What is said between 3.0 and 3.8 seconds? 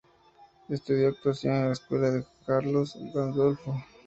Gandolfo.